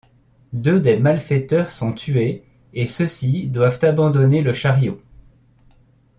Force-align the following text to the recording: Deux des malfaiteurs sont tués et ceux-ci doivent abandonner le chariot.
Deux 0.53 0.79
des 0.79 0.97
malfaiteurs 0.97 1.69
sont 1.69 1.93
tués 1.93 2.43
et 2.73 2.87
ceux-ci 2.87 3.49
doivent 3.49 3.77
abandonner 3.83 4.41
le 4.41 4.51
chariot. 4.51 4.99